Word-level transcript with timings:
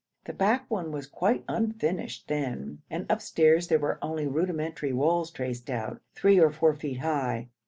The 0.25 0.33
back 0.33 0.65
one 0.67 0.91
was 0.91 1.05
quite 1.05 1.43
unfinished 1.47 2.27
then, 2.27 2.81
and 2.89 3.05
upstairs 3.07 3.67
there 3.67 3.77
were 3.77 3.99
only 4.03 4.25
rudimentary 4.25 4.91
walls 4.93 5.29
traced 5.29 5.69
out, 5.69 6.01
three 6.15 6.39
or 6.39 6.49
four 6.51 6.73
feet 6.73 7.01
high. 7.01 7.49